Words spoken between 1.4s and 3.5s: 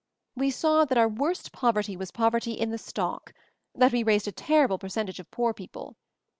poverty was poverty in the stock—